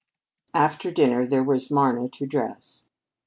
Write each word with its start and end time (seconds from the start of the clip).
After 0.55 0.89
dinner 0.89 1.27
there 1.27 1.43
was 1.43 1.69
Marna 1.69 2.09
to 2.09 2.25
dress. 2.25 2.85